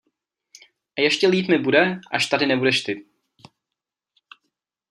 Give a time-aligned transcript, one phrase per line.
[0.97, 3.05] A ještě líp mi bude, až tady nebudeš ty.